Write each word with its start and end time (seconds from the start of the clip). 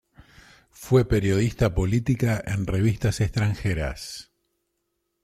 Fue 0.71 1.05
periodista 1.07 1.75
política 1.75 2.41
en 2.47 2.65
revistas 2.65 3.21
extranjeras. 3.21 4.31